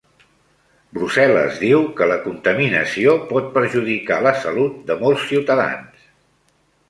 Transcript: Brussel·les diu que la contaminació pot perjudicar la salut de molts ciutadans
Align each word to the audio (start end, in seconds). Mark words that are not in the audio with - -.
Brussel·les 0.97 1.59
diu 1.65 1.83
que 1.99 2.07
la 2.11 2.15
contaminació 2.23 3.13
pot 3.33 3.51
perjudicar 3.59 4.19
la 4.29 4.33
salut 4.45 4.81
de 4.91 4.95
molts 5.03 5.27
ciutadans 5.33 6.09